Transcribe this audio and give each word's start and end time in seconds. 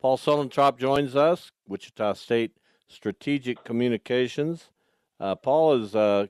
Paul 0.00 0.16
Suellentrop 0.16 0.78
joins 0.78 1.14
us, 1.14 1.52
Wichita 1.68 2.14
State 2.14 2.52
Strategic 2.88 3.64
Communications. 3.64 4.70
Uh, 5.18 5.34
Paul 5.34 5.78
has 5.78 5.94
uh, 5.94 6.26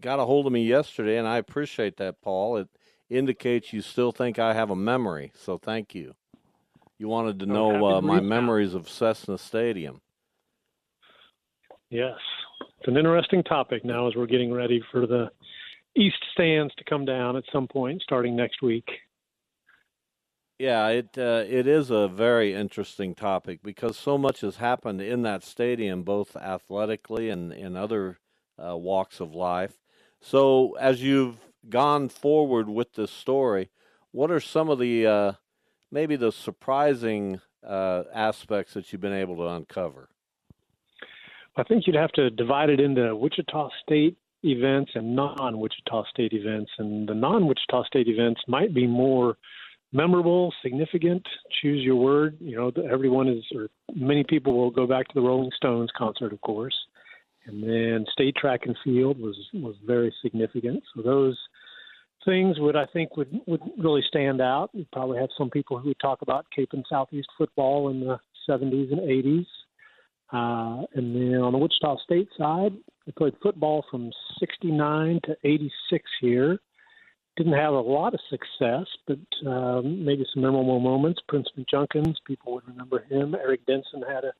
got 0.00 0.18
a 0.18 0.24
hold 0.24 0.46
of 0.46 0.52
me 0.52 0.64
yesterday, 0.64 1.16
and 1.16 1.28
I 1.28 1.38
appreciate 1.38 1.96
that, 1.98 2.20
Paul. 2.20 2.56
It 2.56 2.68
indicates 3.08 3.72
you 3.72 3.82
still 3.82 4.10
think 4.10 4.40
I 4.40 4.52
have 4.52 4.70
a 4.70 4.76
memory, 4.76 5.32
so 5.36 5.58
thank 5.58 5.94
you. 5.94 6.14
You 6.98 7.08
wanted 7.08 7.38
to 7.40 7.46
know 7.46 7.86
uh, 7.86 8.00
my 8.00 8.20
memories 8.20 8.74
of 8.74 8.88
Cessna 8.88 9.38
Stadium. 9.38 10.00
Yes, 11.90 12.18
it's 12.60 12.88
an 12.88 12.96
interesting 12.96 13.44
topic 13.44 13.84
now 13.84 14.08
as 14.08 14.16
we're 14.16 14.26
getting 14.26 14.52
ready 14.52 14.82
for 14.90 15.06
the 15.06 15.30
East 15.96 16.16
stands 16.32 16.74
to 16.74 16.84
come 16.84 17.04
down 17.04 17.36
at 17.36 17.44
some 17.52 17.68
point 17.68 18.02
starting 18.02 18.34
next 18.34 18.62
week. 18.62 18.88
Yeah, 20.58 20.86
it 20.88 21.18
uh, 21.18 21.44
it 21.48 21.66
is 21.66 21.90
a 21.90 22.06
very 22.06 22.54
interesting 22.54 23.14
topic 23.14 23.60
because 23.62 23.96
so 23.98 24.16
much 24.16 24.42
has 24.42 24.56
happened 24.56 25.00
in 25.00 25.22
that 25.22 25.42
stadium, 25.42 26.04
both 26.04 26.36
athletically 26.36 27.28
and 27.28 27.52
in 27.52 27.76
other 27.76 28.20
uh, 28.56 28.76
walks 28.76 29.18
of 29.18 29.34
life. 29.34 29.80
So, 30.20 30.76
as 30.78 31.02
you've 31.02 31.40
gone 31.68 32.08
forward 32.08 32.68
with 32.68 32.94
this 32.94 33.10
story, 33.10 33.70
what 34.12 34.30
are 34.30 34.40
some 34.40 34.70
of 34.70 34.78
the 34.78 35.06
uh, 35.06 35.32
maybe 35.90 36.14
the 36.14 36.30
surprising 36.30 37.40
uh, 37.66 38.04
aspects 38.14 38.74
that 38.74 38.92
you've 38.92 39.02
been 39.02 39.12
able 39.12 39.36
to 39.36 39.48
uncover? 39.48 40.08
I 41.56 41.64
think 41.64 41.86
you'd 41.86 41.96
have 41.96 42.12
to 42.12 42.30
divide 42.30 42.70
it 42.70 42.78
into 42.78 43.14
Wichita 43.16 43.70
State 43.82 44.16
events 44.44 44.92
and 44.94 45.16
non 45.16 45.58
Wichita 45.58 46.04
State 46.10 46.32
events, 46.32 46.70
and 46.78 47.08
the 47.08 47.14
non 47.14 47.48
Wichita 47.48 47.84
State 47.86 48.06
events 48.06 48.40
might 48.46 48.72
be 48.72 48.86
more 48.86 49.36
memorable, 49.94 50.52
significant, 50.62 51.26
choose 51.62 51.82
your 51.82 51.96
word. 51.96 52.36
You 52.40 52.56
know, 52.56 52.72
everyone 52.90 53.28
is, 53.28 53.44
or 53.54 53.68
many 53.94 54.24
people 54.24 54.54
will 54.54 54.70
go 54.70 54.86
back 54.86 55.08
to 55.08 55.14
the 55.14 55.22
Rolling 55.22 55.52
Stones 55.56 55.90
concert, 55.96 56.32
of 56.32 56.40
course. 56.42 56.74
And 57.46 57.62
then 57.62 58.04
state 58.12 58.36
track 58.36 58.62
and 58.64 58.76
field 58.82 59.18
was 59.18 59.36
was 59.52 59.76
very 59.86 60.12
significant. 60.22 60.82
So 60.94 61.02
those 61.02 61.38
things 62.24 62.58
would 62.58 62.74
I 62.74 62.86
think 62.86 63.16
would 63.16 63.38
would 63.46 63.60
really 63.78 64.02
stand 64.08 64.40
out. 64.40 64.70
You 64.72 64.86
probably 64.92 65.18
have 65.18 65.28
some 65.38 65.50
people 65.50 65.78
who 65.78 65.88
would 65.88 66.00
talk 66.00 66.22
about 66.22 66.46
Cape 66.54 66.70
and 66.72 66.84
Southeast 66.88 67.28
football 67.38 67.90
in 67.90 68.00
the 68.00 68.18
70s 68.48 68.92
and 68.92 69.00
80s. 69.00 69.46
Uh, 70.32 70.86
and 70.94 71.14
then 71.14 71.40
on 71.40 71.52
the 71.52 71.58
Wichita 71.58 71.98
State 72.02 72.28
side, 72.36 72.72
they 73.06 73.12
played 73.12 73.34
football 73.42 73.84
from 73.90 74.10
69 74.40 75.20
to 75.24 75.36
86 75.44 76.04
here 76.20 76.58
didn't 77.36 77.54
have 77.54 77.72
a 77.72 77.80
lot 77.80 78.14
of 78.14 78.20
success, 78.30 78.86
but 79.06 79.48
um, 79.48 80.04
maybe 80.04 80.24
some 80.32 80.42
memorable 80.42 80.80
moments. 80.80 81.20
Prince 81.28 81.48
McJunkins, 81.58 82.14
people 82.26 82.54
would 82.54 82.68
remember 82.68 83.04
him. 83.10 83.34
Eric 83.34 83.66
Denson 83.66 84.02
had 84.08 84.24
a 84.24 84.32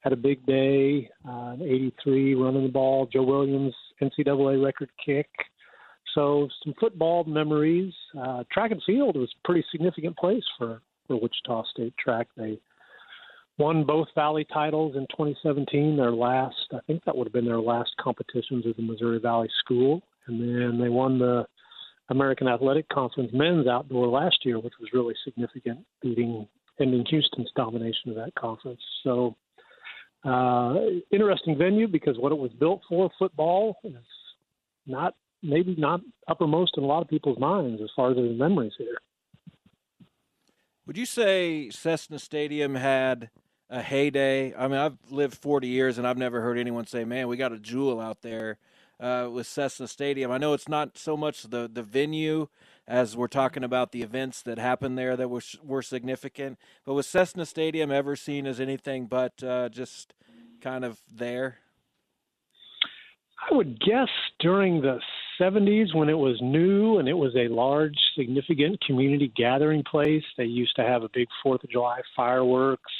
had 0.00 0.12
a 0.12 0.16
big 0.16 0.44
day 0.46 1.10
uh, 1.28 1.54
'83 1.60 2.34
running 2.36 2.62
the 2.64 2.68
ball. 2.68 3.08
Joe 3.12 3.22
Williams 3.22 3.74
NCAA 4.00 4.64
record 4.64 4.90
kick. 5.04 5.28
So 6.14 6.48
some 6.64 6.74
football 6.80 7.24
memories. 7.24 7.92
Uh, 8.18 8.44
track 8.50 8.70
and 8.70 8.82
field 8.84 9.16
was 9.16 9.28
a 9.28 9.46
pretty 9.46 9.64
significant 9.70 10.16
place 10.16 10.44
for 10.56 10.80
for 11.06 11.20
Wichita 11.20 11.64
State 11.70 11.94
track. 11.98 12.28
They 12.36 12.60
won 13.58 13.84
both 13.84 14.08
Valley 14.14 14.46
titles 14.52 14.94
in 14.94 15.02
2017. 15.10 15.96
Their 15.96 16.12
last, 16.12 16.54
I 16.72 16.78
think 16.86 17.04
that 17.04 17.16
would 17.16 17.26
have 17.26 17.32
been 17.32 17.44
their 17.44 17.60
last 17.60 17.90
competitions 18.00 18.64
as 18.66 18.74
a 18.78 18.82
Missouri 18.82 19.18
Valley 19.18 19.50
school, 19.58 20.02
and 20.26 20.40
then 20.40 20.78
they 20.80 20.88
won 20.88 21.18
the 21.18 21.44
American 22.10 22.48
Athletic 22.48 22.88
Conference 22.88 23.30
men's 23.32 23.66
outdoor 23.66 24.08
last 24.08 24.44
year, 24.44 24.58
which 24.58 24.74
was 24.80 24.90
really 24.92 25.14
significant, 25.24 25.80
beating 26.02 26.46
ending 26.80 27.04
Houston's 27.10 27.50
domination 27.56 28.10
of 28.10 28.16
that 28.16 28.34
conference. 28.34 28.80
So, 29.02 29.36
uh, 30.24 30.74
interesting 31.10 31.56
venue 31.58 31.88
because 31.88 32.16
what 32.18 32.32
it 32.32 32.38
was 32.38 32.52
built 32.52 32.82
for, 32.88 33.10
football, 33.18 33.76
is 33.84 33.94
not 34.86 35.14
maybe 35.42 35.74
not 35.76 36.00
uppermost 36.26 36.76
in 36.76 36.82
a 36.82 36.86
lot 36.86 37.02
of 37.02 37.08
people's 37.08 37.38
minds 37.38 37.80
as 37.82 37.90
far 37.94 38.10
as 38.10 38.16
their 38.16 38.24
memories 38.24 38.72
here. 38.76 38.98
Would 40.86 40.96
you 40.96 41.06
say 41.06 41.70
Cessna 41.70 42.18
Stadium 42.18 42.74
had 42.74 43.30
a 43.70 43.82
heyday? 43.82 44.54
I 44.56 44.66
mean, 44.66 44.78
I've 44.78 44.98
lived 45.10 45.34
40 45.34 45.68
years 45.68 45.98
and 45.98 46.06
I've 46.06 46.16
never 46.16 46.40
heard 46.40 46.58
anyone 46.58 46.86
say, 46.86 47.04
"Man, 47.04 47.28
we 47.28 47.36
got 47.36 47.52
a 47.52 47.58
jewel 47.58 48.00
out 48.00 48.22
there." 48.22 48.58
Uh, 49.00 49.28
with 49.32 49.46
Cessna 49.46 49.88
Stadium. 49.88 50.30
I 50.30 50.38
know 50.38 50.52
it's 50.52 50.68
not 50.68 50.98
so 50.98 51.16
much 51.16 51.44
the 51.44 51.70
the 51.72 51.82
venue 51.82 52.48
as 52.86 53.16
we're 53.16 53.28
talking 53.28 53.62
about 53.62 53.92
the 53.92 54.02
events 54.02 54.42
that 54.42 54.58
happened 54.58 54.96
there 54.98 55.16
that 55.16 55.28
were 55.28 55.42
were 55.62 55.82
significant, 55.82 56.58
but 56.84 56.94
was 56.94 57.06
Cessna 57.06 57.46
Stadium 57.46 57.90
ever 57.90 58.16
seen 58.16 58.46
as 58.46 58.60
anything 58.60 59.06
but 59.06 59.42
uh, 59.42 59.68
just 59.68 60.14
kind 60.60 60.84
of 60.84 61.00
there? 61.12 61.58
I 63.50 63.54
would 63.54 63.80
guess 63.80 64.08
during 64.40 64.80
the 64.80 64.98
70s 65.40 65.94
when 65.94 66.08
it 66.08 66.18
was 66.18 66.36
new 66.42 66.98
and 66.98 67.08
it 67.08 67.14
was 67.14 67.34
a 67.36 67.48
large, 67.48 67.96
significant 68.16 68.80
community 68.80 69.32
gathering 69.36 69.84
place. 69.84 70.24
They 70.36 70.44
used 70.44 70.74
to 70.76 70.82
have 70.82 71.02
a 71.04 71.08
big 71.14 71.28
Fourth 71.42 71.62
of 71.62 71.70
July 71.70 72.00
fireworks. 72.16 72.92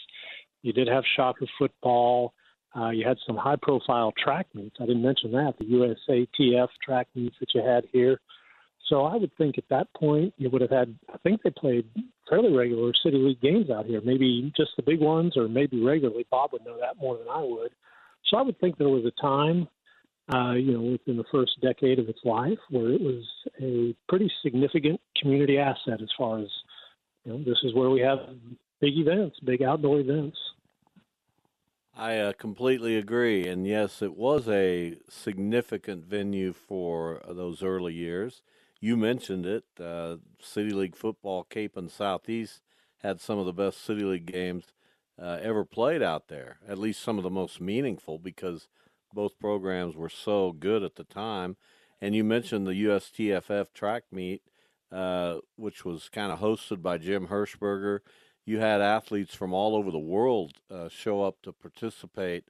You 0.63 0.73
did 0.73 0.89
have 0.89 1.05
Shocker 1.17 1.47
football. 1.59 2.33
Uh, 2.77 2.91
you 2.91 3.07
had 3.07 3.17
some 3.27 3.37
high 3.37 3.57
profile 3.61 4.13
track 4.23 4.47
meets. 4.55 4.77
I 4.81 4.87
didn't 4.87 5.03
mention 5.03 5.33
that, 5.33 5.55
the 5.59 5.65
USATF 5.65 6.69
track 6.85 7.09
meets 7.15 7.37
that 7.41 7.55
you 7.55 7.63
had 7.63 7.85
here. 7.93 8.21
So 8.89 9.03
I 9.05 9.17
would 9.17 9.35
think 9.37 9.59
at 9.59 9.69
that 9.71 9.93
point 9.95 10.35
you 10.39 10.49
would 10.51 10.63
have 10.63 10.71
had, 10.71 10.95
I 11.13 11.19
think 11.19 11.43
they 11.43 11.51
played 11.51 11.87
fairly 12.29 12.55
regular 12.55 12.93
City 13.03 13.19
League 13.19 13.41
games 13.41 13.71
out 13.71 13.87
here, 13.87 14.01
maybe 14.03 14.53
just 14.57 14.71
the 14.77 14.83
big 14.83 15.01
ones 15.01 15.37
or 15.37 15.49
maybe 15.49 15.83
regularly. 15.83 16.27
Bob 16.31 16.53
would 16.53 16.65
know 16.65 16.79
that 16.79 17.01
more 17.01 17.19
than 17.19 17.29
I 17.29 17.43
would. 17.43 17.71
So 18.27 18.37
I 18.37 18.43
would 18.43 18.59
think 18.61 18.77
there 18.77 18.89
was 18.89 19.05
a 19.05 19.21
time, 19.21 19.69
uh, 20.33 20.53
you 20.53 20.73
know, 20.73 20.81
within 20.81 21.17
the 21.17 21.25
first 21.33 21.61
decade 21.61 21.99
of 21.99 22.09
its 22.09 22.21
life 22.25 22.59
where 22.71 22.93
it 22.93 23.01
was 23.01 23.25
a 23.61 23.95
pretty 24.09 24.31
significant 24.43 25.01
community 25.21 25.59
asset 25.59 26.01
as 26.03 26.09
far 26.17 26.39
as, 26.39 26.49
you 27.25 27.33
know, 27.33 27.39
this 27.39 27.59
is 27.65 27.75
where 27.75 27.91
we 27.91 28.01
have 28.01 28.19
big 28.81 28.97
events, 28.97 29.39
big 29.45 29.63
outdoor 29.63 30.01
events. 30.01 30.39
I 31.99 32.19
uh, 32.19 32.33
completely 32.33 32.97
agree. 32.97 33.49
And 33.49 33.67
yes, 33.67 34.03
it 34.03 34.17
was 34.17 34.49
a 34.49 34.95
significant 35.09 36.05
venue 36.05 36.53
for 36.53 37.21
uh, 37.29 37.33
those 37.33 37.61
early 37.61 37.93
years. 37.93 38.43
You 38.81 38.97
mentioned 38.97 39.45
it. 39.45 39.65
Uh, 39.81 40.19
City 40.41 40.71
League 40.71 40.95
football, 40.95 41.43
Cape 41.43 41.77
and 41.77 41.91
Southeast 41.91 42.63
had 42.99 43.21
some 43.21 43.41
of 43.41 43.47
the 43.47 43.53
best 43.53 43.85
City 43.85 44.05
League 44.05 44.33
games 44.33 44.67
uh, 45.21 45.39
ever 45.43 45.65
played 45.65 46.01
out 46.01 46.29
there, 46.29 46.61
at 46.69 46.79
least 46.79 47.03
some 47.03 47.19
of 47.19 47.25
the 47.25 47.31
most 47.31 47.61
meaningful 47.61 48.21
because 48.21 48.69
both 49.13 49.37
programs 49.41 49.97
were 49.97 50.09
so 50.09 50.53
good 50.53 50.85
at 50.85 50.95
the 50.95 51.03
time. 51.03 51.57
And 52.01 52.15
you 52.15 52.23
mentioned 52.23 52.65
the 52.65 52.85
USTFF 52.85 53.73
track 53.75 54.05
meet, 54.13 54.43
uh, 54.93 55.39
which 55.57 55.85
was 55.85 56.09
kind 56.09 56.31
of 56.31 56.39
hosted 56.39 56.81
by 56.81 56.99
Jim 56.99 57.27
Hershberger 57.27 58.01
you 58.49 58.61
had 58.61 58.81
athletes 58.81 59.35
from 59.35 59.53
all 59.53 59.77
over 59.77 59.91
the 59.91 59.99
world 59.99 60.55
uh, 60.71 60.89
show 60.89 61.23
up 61.23 61.43
to 61.43 61.53
participate. 61.53 62.45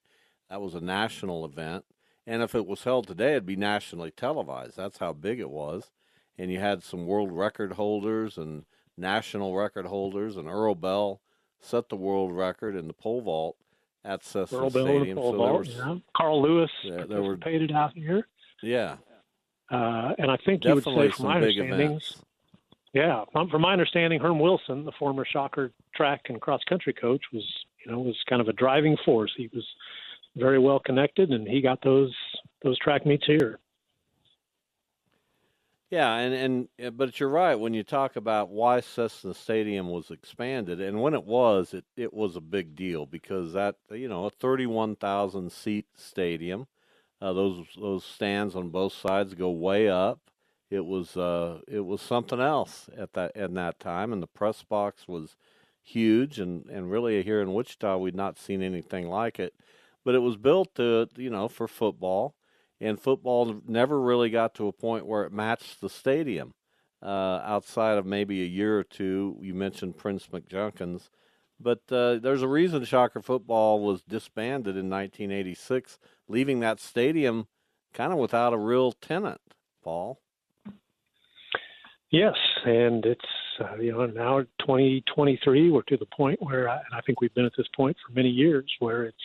That 0.48 0.60
was 0.60 0.75
a 0.75 0.81
national 0.81 1.44
event. 1.44 1.84
And 2.25 2.41
if 2.42 2.54
it 2.54 2.66
was 2.66 2.84
held 2.84 3.09
today, 3.09 3.32
it'd 3.32 3.47
be 3.47 3.56
nationally 3.56 4.12
televised. 4.12 4.76
That's 4.76 4.98
how 4.98 5.12
big 5.12 5.41
it 5.41 5.50
was. 5.50 5.91
And 6.38 6.53
you 6.53 6.60
had 6.60 6.84
some 6.84 7.06
world 7.06 7.32
record 7.32 7.72
holders 7.72 8.38
and 8.38 8.64
national 8.97 9.56
record 9.56 9.86
holders, 9.86 10.36
and 10.36 10.47
Earl 10.47 10.76
Bell 10.76 11.20
set 11.60 11.88
the 11.88 11.97
world 11.97 12.32
record 12.32 12.76
in 12.76 12.86
the 12.86 12.92
pole 12.92 13.22
vault 13.22 13.56
at 14.04 14.22
Cessna 14.22 14.59
Earl 14.59 14.70
Stadium. 14.70 15.16
Bell 15.16 15.32
so 15.32 15.36
vault, 15.36 15.59
was, 15.59 15.69
yeah. 15.69 15.97
Carl 16.16 16.42
Lewis 16.42 16.70
yeah, 16.84 17.04
participated 17.06 17.72
were, 17.72 17.76
out 17.76 17.92
here. 17.94 18.28
Yeah. 18.62 18.97
Uh, 19.70 20.12
and 20.19 20.30
I 20.30 20.36
think 20.36 20.65
you 20.65 20.75
Definitely 20.75 21.06
would 21.06 21.12
say, 21.12 21.16
from 21.16 21.26
my 21.26 21.34
understanding, 21.36 21.80
events. 21.80 22.22
Yeah, 22.94 23.25
from 23.32 23.60
my 23.60 23.72
understanding, 23.72 24.19
Herm 24.19 24.38
Wilson, 24.38 24.84
the 24.84 24.93
former 24.99 25.25
Shocker 25.25 25.72
track 25.94 26.22
and 26.28 26.41
cross 26.41 26.62
country 26.69 26.94
coach, 26.94 27.22
was 27.32 27.44
you 27.84 27.93
know 27.93 27.99
was 28.00 28.16
kind 28.28 28.41
of 28.41 28.48
a 28.48 28.53
driving 28.53 28.97
force. 29.04 29.33
He 29.36 29.51
was 29.53 29.65
very 30.36 30.59
well 30.59 30.78
connected, 30.78 31.30
and 31.30 31.47
he 31.47 31.60
got 31.60 31.83
those 31.83 32.15
those 32.62 32.78
track 32.78 33.04
meets 33.04 33.27
here. 33.27 33.59
Yeah, 35.91 36.15
and 36.16 36.68
and 36.80 36.97
but 36.97 37.21
you're 37.21 37.28
right 37.28 37.54
when 37.54 37.74
you 37.74 37.83
talk 37.83 38.16
about 38.16 38.51
why 38.51 38.80
Cessna 38.80 39.34
Stadium 39.34 39.91
was 39.91 40.10
expanded, 40.10 40.80
and 40.80 41.01
when 41.03 41.12
it 41.12 41.24
was, 41.24 41.74
it 41.74 41.84
it 41.97 42.15
was 42.15 42.36
a 42.36 42.41
big 42.41 42.74
deal 42.74 43.04
because 43.04 43.53
that 43.53 43.77
you 43.91 44.09
know 44.09 44.27
a 44.27 44.30
31,000 44.30 45.53
seat 45.53 45.86
stadium, 45.95 46.66
uh, 47.21 47.33
those 47.34 47.66
those 47.78 48.04
stands 48.04 48.54
on 48.54 48.71
both 48.71 48.95
sides 48.95 49.34
go 49.34 49.51
way 49.51 49.89
up 49.89 50.21
it 50.70 50.84
was 50.84 51.16
uh, 51.16 51.60
it 51.66 51.80
was 51.80 52.00
something 52.03 52.41
else 52.41 52.88
at 52.97 53.15
that 53.15 53.34
in 53.36 53.54
that 53.54 53.80
time, 53.80 54.12
and 54.12 54.22
the 54.22 54.26
press 54.26 54.62
box 54.62 55.09
was 55.09 55.36
huge, 55.82 56.38
and 56.38 56.66
and 56.66 56.91
really 56.91 57.22
here 57.22 57.41
in 57.41 57.54
Wichita 57.54 57.97
we'd 57.98 58.15
not 58.15 58.38
seen 58.38 58.62
anything 58.62 59.09
like 59.09 59.38
it. 59.38 59.54
But 60.04 60.15
it 60.15 60.20
was 60.20 60.36
built 60.36 60.74
to 60.76 61.09
you 61.16 61.30
know 61.30 61.48
for 61.48 61.68
football, 61.68 62.34
and 62.80 63.00
football 63.00 63.60
never 63.66 64.00
really 64.00 64.30
got 64.30 64.54
to 64.54 64.68
a 64.68 64.72
point 64.72 65.06
where 65.06 65.24
it 65.24 65.32
matched 65.32 65.80
the 65.80 65.91
stadium. 65.91 66.54
Uh, 67.00 67.41
outside 67.44 67.97
of 67.97 68.04
maybe 68.04 68.42
a 68.42 68.47
year 68.47 68.76
or 68.76 68.82
two, 68.82 69.38
you 69.41 69.54
mentioned 69.54 69.97
Prince 69.97 70.26
McJunkins. 70.32 71.10
But 71.60 71.80
uh, 71.91 72.16
there's 72.16 72.42
a 72.42 72.48
reason 72.48 72.84
Shocker 72.84 73.22
football 73.22 73.80
was 73.80 74.03
disbanded 74.03 74.76
in 74.76 74.91
1986, 74.91 75.98
leaving 76.28 76.60
that 76.60 76.80
stadium 76.80 77.47
kind 77.92 78.12
of 78.12 78.18
without 78.18 78.53
a 78.53 78.59
real 78.59 78.92
tenant. 78.92 79.41
Paul. 79.82 80.21
Yes, 82.10 82.37
and 82.65 83.05
it's 83.05 83.21
uh, 83.60 83.77
you 83.77 83.93
know 83.93 84.07
now 84.07 84.41
2023 84.60 85.71
we're 85.71 85.83
to 85.83 85.97
the 85.99 86.07
point 86.07 86.41
where 86.41 86.69
I, 86.69 86.77
and 86.77 86.95
I 86.95 87.01
think 87.03 87.21
we've 87.21 87.34
been 87.34 87.45
at 87.45 87.53
this 87.57 87.66
point 87.77 87.97
for 88.07 88.15
many 88.15 88.31
years 88.31 88.65
where 88.78 89.05
it's 89.05 89.16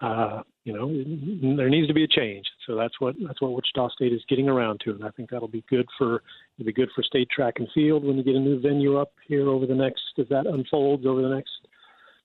uh, 0.00 0.42
you 0.62 0.72
know 0.72 1.56
there 1.56 1.68
needs 1.68 1.88
to 1.88 1.94
be 1.94 2.04
a 2.04 2.08
change. 2.08 2.46
So 2.66 2.76
that's 2.76 3.00
what 3.00 3.16
that's 3.26 3.40
what 3.40 3.54
Wichita 3.54 3.88
State 3.90 4.12
is 4.12 4.22
getting 4.28 4.48
around 4.48 4.80
to, 4.84 4.90
and 4.90 5.04
I 5.04 5.10
think 5.10 5.30
that'll 5.30 5.48
be 5.48 5.64
good 5.68 5.86
for 5.98 6.22
it'll 6.58 6.66
be 6.66 6.72
good 6.72 6.90
for 6.94 7.02
state 7.02 7.28
track 7.28 7.54
and 7.56 7.68
field 7.74 8.04
when 8.04 8.16
you 8.16 8.22
get 8.22 8.36
a 8.36 8.40
new 8.40 8.60
venue 8.60 8.98
up 8.98 9.12
here 9.26 9.48
over 9.48 9.66
the 9.66 9.74
next 9.74 10.02
as 10.18 10.28
that 10.28 10.46
unfolds 10.46 11.06
over 11.06 11.22
the 11.22 11.34
next 11.34 11.50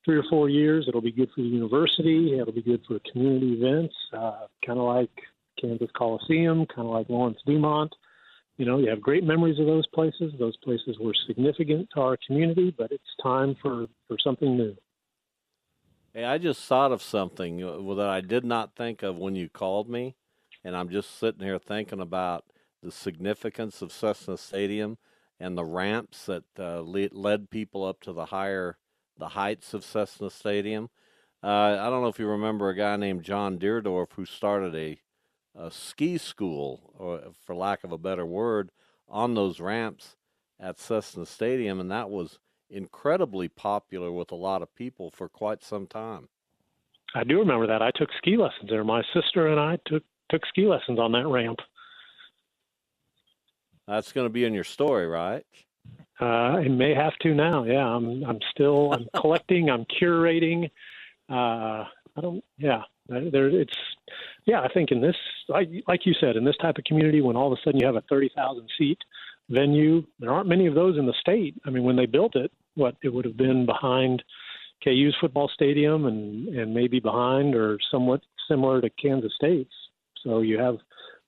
three 0.05 0.17
or 0.17 0.23
four 0.29 0.47
years. 0.47 0.85
It'll 0.87 1.01
be 1.01 1.11
good 1.11 1.29
for 1.33 1.41
the 1.41 1.47
university. 1.47 2.37
It'll 2.39 2.53
be 2.53 2.61
good 2.61 2.81
for 2.87 2.99
community 3.11 3.53
events, 3.53 3.95
uh, 4.13 4.45
kind 4.63 4.77
of 4.77 4.85
like 4.85 5.09
Kansas 5.59 5.89
Coliseum, 5.97 6.67
kind 6.67 6.87
of 6.87 6.93
like 6.93 7.09
Lawrence 7.09 7.39
Dumont 7.47 7.91
you 8.61 8.67
know, 8.67 8.77
you 8.77 8.87
have 8.91 9.01
great 9.01 9.23
memories 9.23 9.57
of 9.57 9.65
those 9.65 9.87
places. 9.87 10.31
Those 10.37 10.55
places 10.57 10.95
were 10.99 11.15
significant 11.25 11.89
to 11.95 12.01
our 12.01 12.15
community, 12.27 12.71
but 12.77 12.91
it's 12.91 13.03
time 13.23 13.55
for, 13.59 13.87
for 14.07 14.17
something 14.23 14.55
new. 14.55 14.77
Hey, 16.13 16.25
I 16.25 16.37
just 16.37 16.63
thought 16.65 16.91
of 16.91 17.01
something 17.01 17.63
uh, 17.63 17.95
that 17.95 18.07
I 18.07 18.21
did 18.21 18.45
not 18.45 18.75
think 18.75 19.01
of 19.01 19.17
when 19.17 19.33
you 19.33 19.49
called 19.49 19.89
me, 19.89 20.15
and 20.63 20.75
I'm 20.77 20.89
just 20.89 21.17
sitting 21.17 21.41
here 21.41 21.57
thinking 21.57 22.01
about 22.01 22.45
the 22.83 22.91
significance 22.91 23.81
of 23.81 23.91
Cessna 23.91 24.37
Stadium 24.37 24.99
and 25.39 25.57
the 25.57 25.65
ramps 25.65 26.27
that 26.27 26.43
uh, 26.59 26.81
led 26.83 27.49
people 27.49 27.83
up 27.83 27.99
to 28.01 28.13
the 28.13 28.25
higher, 28.25 28.77
the 29.17 29.29
heights 29.29 29.73
of 29.73 29.83
Cessna 29.83 30.29
Stadium. 30.29 30.91
Uh, 31.41 31.79
I 31.81 31.89
don't 31.89 32.03
know 32.03 32.09
if 32.09 32.19
you 32.19 32.27
remember 32.27 32.69
a 32.69 32.75
guy 32.75 32.95
named 32.95 33.23
John 33.23 33.57
Deerdorf 33.57 34.11
who 34.13 34.25
started 34.25 34.75
a 34.75 34.99
a 35.55 35.71
ski 35.71 36.17
school, 36.17 36.93
or 36.97 37.21
for 37.45 37.55
lack 37.55 37.83
of 37.83 37.91
a 37.91 37.97
better 37.97 38.25
word, 38.25 38.71
on 39.07 39.33
those 39.33 39.59
ramps 39.59 40.15
at 40.59 40.79
Cessna 40.79 41.25
Stadium, 41.25 41.79
and 41.79 41.91
that 41.91 42.09
was 42.09 42.39
incredibly 42.69 43.49
popular 43.49 44.11
with 44.11 44.31
a 44.31 44.35
lot 44.35 44.61
of 44.61 44.73
people 44.75 45.11
for 45.11 45.27
quite 45.27 45.63
some 45.63 45.87
time. 45.87 46.29
I 47.13 47.23
do 47.23 47.39
remember 47.39 47.67
that. 47.67 47.81
I 47.81 47.91
took 47.91 48.09
ski 48.17 48.37
lessons 48.37 48.69
there. 48.69 48.83
My 48.83 49.03
sister 49.13 49.47
and 49.47 49.59
I 49.59 49.77
took 49.85 50.03
took 50.29 50.45
ski 50.45 50.65
lessons 50.65 50.97
on 50.97 51.11
that 51.11 51.27
ramp. 51.27 51.59
That's 53.87 54.13
going 54.13 54.25
to 54.25 54.31
be 54.31 54.45
in 54.45 54.53
your 54.53 54.63
story, 54.63 55.07
right? 55.07 55.45
Uh, 56.21 56.25
I 56.25 56.67
may 56.69 56.93
have 56.93 57.17
to 57.23 57.33
now. 57.33 57.65
Yeah, 57.65 57.85
I'm 57.85 58.23
I'm 58.23 58.39
still 58.51 58.93
I'm 58.93 59.07
collecting. 59.19 59.69
I'm 59.69 59.85
curating. 60.01 60.69
Uh, 61.29 61.85
I 62.15 62.21
don't. 62.21 62.43
Yeah, 62.57 62.83
there. 63.07 63.49
It's 63.49 63.75
yeah, 64.45 64.61
I 64.61 64.67
think 64.73 64.91
in 64.91 65.01
this, 65.01 65.15
like, 65.47 65.69
like 65.87 66.05
you 66.05 66.13
said, 66.19 66.35
in 66.35 66.43
this 66.43 66.57
type 66.57 66.77
of 66.77 66.83
community, 66.83 67.21
when 67.21 67.35
all 67.35 67.51
of 67.51 67.57
a 67.57 67.61
sudden 67.63 67.79
you 67.79 67.85
have 67.85 67.95
a 67.95 68.03
30,000 68.09 68.67
seat 68.77 68.97
venue, 69.49 70.03
there 70.19 70.31
aren't 70.31 70.47
many 70.47 70.67
of 70.67 70.75
those 70.75 70.97
in 70.97 71.05
the 71.05 71.13
state. 71.19 71.55
I 71.65 71.69
mean, 71.69 71.83
when 71.83 71.95
they 71.95 72.05
built 72.05 72.35
it, 72.35 72.51
what 72.75 72.95
it 73.03 73.09
would 73.09 73.25
have 73.25 73.37
been 73.37 73.65
behind 73.65 74.23
KU's 74.83 75.15
football 75.19 75.49
stadium 75.53 76.05
and, 76.05 76.47
and 76.49 76.73
maybe 76.73 76.99
behind 76.99 77.53
or 77.55 77.77
somewhat 77.91 78.21
similar 78.49 78.81
to 78.81 78.89
Kansas 78.89 79.33
State's. 79.35 79.73
So 80.23 80.41
you 80.41 80.59
have 80.59 80.77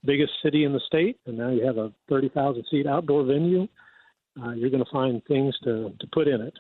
biggest 0.06 0.34
city 0.44 0.64
in 0.64 0.74
the 0.74 0.82
state, 0.86 1.20
and 1.26 1.38
now 1.38 1.50
you 1.50 1.66
have 1.66 1.78
a 1.78 1.92
30,000 2.10 2.66
seat 2.70 2.88
outdoor 2.88 3.24
venue. 3.24 3.68
Uh, 4.42 4.52
you're 4.52 4.70
going 4.70 4.84
to 4.84 4.92
find 4.92 5.24
things 5.26 5.56
to, 5.64 5.94
to 6.00 6.08
put 6.12 6.28
in 6.28 6.42
it. 6.42 6.58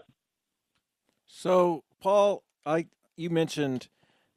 So, 1.25 1.83
Paul, 1.99 2.43
I 2.65 2.87
you 3.15 3.29
mentioned 3.29 3.87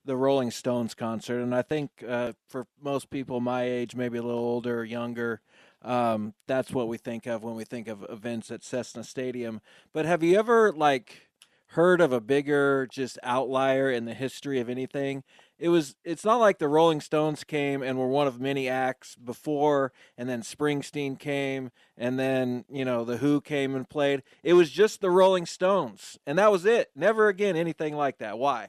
the 0.07 0.17
Rolling 0.17 0.51
Stones 0.51 0.95
concert, 0.95 1.41
and 1.41 1.55
I 1.55 1.63
think 1.63 1.91
uh, 2.09 2.33
for 2.49 2.67
most 2.81 3.11
people 3.11 3.41
my 3.41 3.65
age, 3.65 3.95
maybe 3.95 4.19
a 4.19 4.23
little 4.23 4.41
older 4.41 4.81
or 4.81 4.85
younger, 4.85 5.41
um, 5.83 6.35
that's 6.47 6.73
what 6.73 6.89
we 6.89 6.97
think 6.97 7.27
of 7.27 7.43
when 7.43 7.55
we 7.55 7.65
think 7.65 7.89
of 7.89 8.07
events 8.09 8.51
at 8.51 8.65
Cessna 8.65 9.05
Stadium. 9.05 9.61
But 9.93 10.07
have 10.07 10.23
you 10.23 10.39
ever 10.39 10.73
like 10.73 11.29
heard 11.71 12.01
of 12.01 12.13
a 12.13 12.21
bigger 12.21 12.87
just 12.91 13.19
outlier 13.23 13.91
in 13.91 14.05
the 14.05 14.15
history 14.15 14.61
of 14.61 14.69
anything? 14.69 15.25
It 15.59 15.71
was. 15.71 15.97
It's 16.05 16.25
not 16.25 16.37
like 16.37 16.59
the 16.59 16.69
Rolling 16.69 17.01
Stones 17.01 17.43
came 17.43 17.83
and 17.83 17.99
were 17.99 18.09
one 18.09 18.27
of 18.27 18.41
many 18.41 18.69
acts 18.69 19.17
before, 19.17 19.91
and 20.17 20.29
then 20.29 20.43
Springsteen 20.43 21.19
came, 21.19 21.71
and 21.97 22.19
then 22.19 22.65
you 22.69 22.85
know 22.85 23.05
the 23.05 23.17
Who 23.17 23.41
came 23.41 23.75
and 23.75 23.89
played. 23.89 24.23
It 24.43 24.53
was 24.53 24.71
just 24.71 25.01
the 25.01 25.11
Rolling 25.11 25.47
Stones, 25.47 26.19
and 26.27 26.39
that 26.39 26.53
was 26.53 26.67
it. 26.67 26.91
Never 26.95 27.29
again 27.29 27.57
anything 27.57 27.97
like 27.97 28.19
that. 28.19 28.39
Why? 28.39 28.69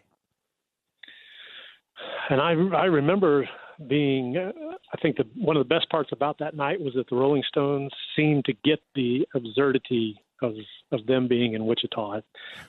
And 2.30 2.42
I 2.42 2.52
I 2.76 2.86
remember 2.86 3.48
being 3.88 4.38
uh, 4.38 4.52
I 4.94 4.98
think 5.02 5.18
the 5.18 5.26
one 5.36 5.56
of 5.58 5.68
the 5.68 5.76
best 5.76 5.90
parts 5.90 6.10
about 6.12 6.40
that 6.40 6.56
night 6.56 6.80
was 6.80 6.94
that 6.96 7.10
the 7.10 7.16
Rolling 7.16 7.44
Stones 7.48 7.92
seemed 8.16 8.46
to 8.46 8.54
get 8.64 8.80
the 8.96 9.28
absurdity 9.36 10.16
of 10.42 10.54
of 10.92 11.06
them 11.06 11.28
being 11.28 11.54
in 11.54 11.66
Wichita. 11.66 12.16
I, 12.16 12.22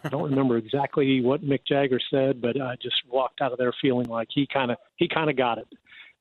I 0.04 0.08
don't 0.08 0.22
remember 0.30 0.56
exactly 0.56 1.20
what 1.20 1.44
Mick 1.44 1.60
Jagger 1.66 2.00
said, 2.10 2.40
but 2.40 2.60
I 2.60 2.76
just 2.82 2.96
walked 3.08 3.40
out 3.40 3.52
of 3.52 3.58
there 3.58 3.72
feeling 3.80 4.08
like 4.08 4.28
he 4.32 4.46
kind 4.52 4.70
of 4.70 4.78
he 4.96 5.08
kind 5.08 5.31
of 5.31 5.36
got 5.36 5.58
it. 5.58 5.69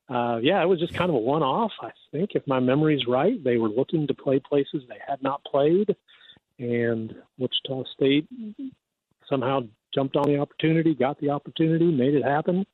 Uh, 0.08 0.38
yeah, 0.42 0.62
it 0.62 0.66
was 0.66 0.80
just 0.80 0.94
kind 0.94 1.10
of 1.10 1.16
a 1.16 1.18
one-off. 1.18 1.72
I 1.82 1.90
think, 2.12 2.30
if 2.34 2.46
my 2.46 2.60
memory's 2.60 3.06
right, 3.06 3.42
they 3.44 3.58
were 3.58 3.68
looking 3.68 4.06
to 4.06 4.14
play 4.14 4.38
places 4.38 4.82
they 4.88 4.96
had 5.06 5.22
not 5.22 5.44
played, 5.44 5.94
and 6.58 7.14
Wichita 7.36 7.84
State 7.92 8.26
somehow 9.28 9.60
jumped 9.94 10.16
on 10.16 10.26
the 10.26 10.38
opportunity, 10.38 10.94
got 10.94 11.20
the 11.20 11.28
opportunity, 11.28 11.90
made 11.90 12.14
it 12.14 12.24
happen 12.24 12.64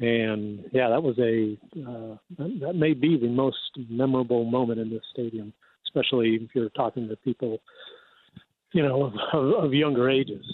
and 0.00 0.64
yeah, 0.72 0.88
that 0.88 1.02
was 1.02 1.18
a 1.18 1.58
uh, 1.80 2.16
that 2.38 2.74
may 2.74 2.94
be 2.94 3.18
the 3.18 3.28
most 3.28 3.56
memorable 3.88 4.44
moment 4.44 4.78
in 4.80 4.90
this 4.90 5.02
stadium, 5.12 5.52
especially 5.86 6.36
if 6.36 6.50
you're 6.54 6.70
talking 6.70 7.08
to 7.08 7.16
people, 7.16 7.58
you 8.72 8.82
know, 8.82 9.06
of, 9.06 9.14
of, 9.32 9.64
of 9.64 9.74
younger 9.74 10.08
ages. 10.08 10.44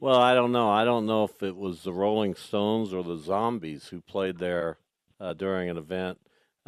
Well, 0.00 0.18
I 0.18 0.34
don't 0.34 0.52
know. 0.52 0.70
I 0.70 0.84
don't 0.84 1.06
know 1.06 1.24
if 1.24 1.42
it 1.42 1.56
was 1.56 1.82
the 1.82 1.92
Rolling 1.92 2.36
Stones 2.36 2.94
or 2.94 3.02
the 3.02 3.18
Zombies 3.18 3.88
who 3.88 4.00
played 4.00 4.38
there 4.38 4.78
uh, 5.20 5.34
during 5.34 5.68
an 5.68 5.76
event 5.76 6.18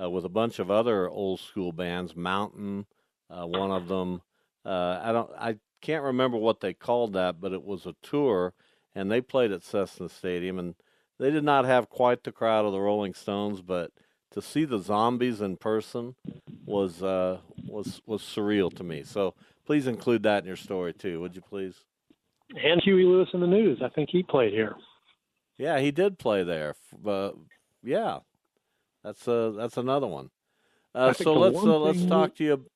uh, 0.02 0.10
with 0.10 0.24
a 0.24 0.30
bunch 0.30 0.58
of 0.58 0.70
other 0.70 1.08
old 1.08 1.40
school 1.40 1.72
bands. 1.72 2.16
Mountain, 2.16 2.86
uh, 3.30 3.46
one 3.46 3.70
of 3.70 3.88
them. 3.88 4.20
Uh, 4.66 5.00
I 5.02 5.12
don't. 5.12 5.30
I 5.38 5.56
can't 5.80 6.04
remember 6.04 6.36
what 6.36 6.60
they 6.60 6.74
called 6.74 7.14
that, 7.14 7.40
but 7.40 7.52
it 7.52 7.62
was 7.62 7.86
a 7.86 7.94
tour, 8.02 8.52
and 8.94 9.10
they 9.10 9.22
played 9.22 9.52
at 9.52 9.62
Cessna 9.62 10.10
Stadium 10.10 10.58
and 10.58 10.74
they 11.20 11.30
did 11.30 11.44
not 11.44 11.66
have 11.66 11.90
quite 11.90 12.24
the 12.24 12.32
crowd 12.32 12.64
of 12.64 12.72
the 12.72 12.80
Rolling 12.80 13.12
Stones, 13.12 13.60
but 13.60 13.92
to 14.32 14.40
see 14.40 14.64
the 14.64 14.78
zombies 14.78 15.42
in 15.42 15.56
person 15.58 16.14
was 16.64 17.02
uh, 17.02 17.38
was 17.68 18.00
was 18.06 18.22
surreal 18.22 18.74
to 18.76 18.82
me. 18.82 19.04
So 19.04 19.34
please 19.66 19.86
include 19.86 20.22
that 20.22 20.42
in 20.42 20.46
your 20.46 20.56
story 20.56 20.94
too, 20.94 21.20
would 21.20 21.36
you 21.36 21.42
please? 21.42 21.84
And 22.64 22.80
Huey 22.82 23.04
Lewis 23.04 23.28
and 23.32 23.42
the 23.42 23.46
News. 23.46 23.80
I 23.84 23.90
think 23.90 24.08
he 24.10 24.22
played 24.22 24.52
here. 24.52 24.74
Yeah, 25.58 25.78
he 25.78 25.90
did 25.90 26.18
play 26.18 26.42
there. 26.42 26.74
But 27.00 27.34
yeah, 27.82 28.20
that's 29.04 29.28
uh 29.28 29.52
that's 29.56 29.76
another 29.76 30.06
one. 30.06 30.30
Uh, 30.94 31.12
so 31.12 31.34
let's 31.34 31.58
uh, 31.58 31.78
let's 31.78 32.04
talk 32.06 32.34
to 32.36 32.44
you. 32.44 32.66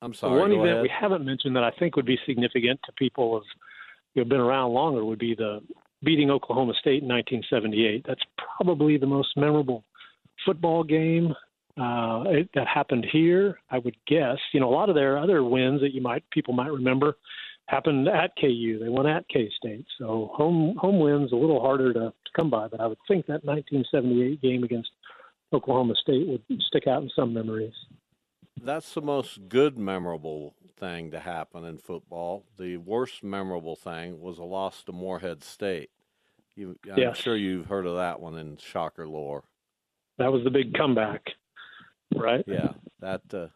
I'm 0.00 0.14
sorry. 0.14 0.38
One 0.38 0.52
event 0.52 0.68
ahead. 0.68 0.82
we 0.82 0.88
haven't 0.88 1.24
mentioned 1.24 1.56
that 1.56 1.64
I 1.64 1.72
think 1.72 1.96
would 1.96 2.06
be 2.06 2.18
significant 2.24 2.78
to 2.86 2.92
people 2.92 3.42
who 4.14 4.20
have 4.20 4.28
been 4.28 4.40
around 4.40 4.72
longer 4.72 5.04
would 5.04 5.18
be 5.18 5.34
the 5.34 5.60
beating 6.06 6.30
Oklahoma 6.30 6.72
State 6.80 7.02
in 7.02 7.08
1978. 7.08 8.04
That's 8.06 8.22
probably 8.56 8.96
the 8.96 9.06
most 9.06 9.36
memorable 9.36 9.84
football 10.46 10.84
game 10.84 11.34
uh, 11.78 12.22
it, 12.28 12.48
that 12.54 12.66
happened 12.66 13.04
here. 13.12 13.58
I 13.70 13.78
would 13.78 13.96
guess. 14.06 14.38
You 14.54 14.60
know, 14.60 14.70
a 14.70 14.74
lot 14.74 14.88
of 14.88 14.94
their 14.94 15.18
other 15.18 15.44
wins 15.44 15.82
that 15.82 15.92
you 15.92 16.00
might 16.00 16.22
people 16.30 16.54
might 16.54 16.70
remember 16.70 17.16
happened 17.66 18.08
at 18.08 18.30
KU. 18.40 18.78
They 18.80 18.88
won 18.88 19.06
at 19.06 19.28
K 19.28 19.50
State, 19.58 19.84
so 19.98 20.30
home 20.32 20.76
home 20.76 21.00
wins 21.00 21.32
a 21.32 21.36
little 21.36 21.60
harder 21.60 21.92
to, 21.92 22.00
to 22.00 22.30
come 22.34 22.48
by. 22.48 22.68
But 22.68 22.80
I 22.80 22.86
would 22.86 22.98
think 23.08 23.26
that 23.26 23.44
1978 23.44 24.40
game 24.40 24.62
against 24.62 24.90
Oklahoma 25.52 25.94
State 26.00 26.26
would 26.28 26.42
stick 26.62 26.86
out 26.86 27.02
in 27.02 27.10
some 27.14 27.34
memories. 27.34 27.74
That's 28.62 28.94
the 28.94 29.02
most 29.02 29.48
good 29.48 29.76
memorable 29.76 30.54
thing 30.78 31.10
to 31.10 31.20
happen 31.20 31.64
in 31.64 31.78
football. 31.78 32.44
The 32.58 32.78
worst 32.78 33.22
memorable 33.22 33.76
thing 33.76 34.20
was 34.20 34.38
a 34.38 34.44
loss 34.44 34.82
to 34.84 34.92
Moorhead 34.92 35.42
State. 35.42 35.90
You, 36.56 36.76
I'm 36.90 36.98
yes. 36.98 37.18
sure 37.18 37.36
you've 37.36 37.66
heard 37.66 37.86
of 37.86 37.96
that 37.96 38.20
one 38.20 38.36
in 38.36 38.56
Shocker 38.56 39.06
lore. 39.06 39.44
That 40.18 40.32
was 40.32 40.42
the 40.44 40.50
big 40.50 40.74
comeback, 40.74 41.22
right? 42.14 42.44
Yeah, 42.46 42.72
that 43.00 43.22
uh, 43.32 43.48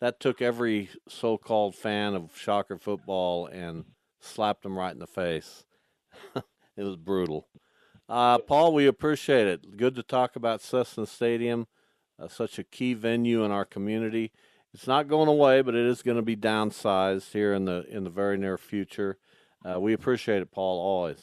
that 0.00 0.20
took 0.20 0.42
every 0.42 0.90
so-called 1.08 1.74
fan 1.74 2.14
of 2.14 2.36
Shocker 2.36 2.76
football 2.76 3.46
and 3.46 3.86
slapped 4.20 4.62
them 4.62 4.78
right 4.78 4.92
in 4.92 4.98
the 4.98 5.06
face. 5.06 5.64
it 6.36 6.82
was 6.82 6.96
brutal. 6.96 7.48
Uh, 8.06 8.38
Paul, 8.38 8.74
we 8.74 8.86
appreciate 8.86 9.46
it. 9.46 9.78
Good 9.78 9.94
to 9.94 10.02
talk 10.02 10.36
about 10.36 10.60
Cessna 10.60 11.06
Stadium, 11.06 11.66
uh, 12.18 12.28
such 12.28 12.58
a 12.58 12.64
key 12.64 12.92
venue 12.92 13.44
in 13.44 13.50
our 13.50 13.64
community 13.64 14.30
it's 14.74 14.88
not 14.88 15.06
going 15.06 15.28
away, 15.28 15.62
but 15.62 15.76
it 15.76 15.86
is 15.86 16.02
going 16.02 16.16
to 16.16 16.22
be 16.22 16.36
downsized 16.36 17.32
here 17.32 17.54
in 17.54 17.64
the 17.64 17.86
in 17.88 18.02
the 18.02 18.10
very 18.10 18.36
near 18.36 18.58
future. 18.58 19.16
Uh, 19.64 19.80
we 19.80 19.92
appreciate 19.92 20.42
it, 20.42 20.50
Paul, 20.50 20.80
always. 20.80 21.22